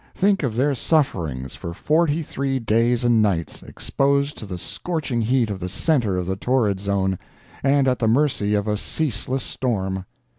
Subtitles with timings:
[0.15, 5.51] Think of their sufferings for forty three days and nights, exposed to the scorching heat
[5.51, 7.19] of the center of the torrid zone,
[7.61, 10.05] and at the mercy of a ceaseless storm!